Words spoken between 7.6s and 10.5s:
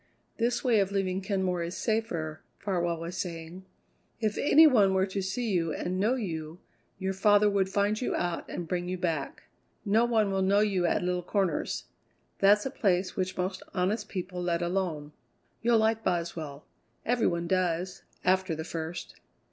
find you out and bring you back. No one will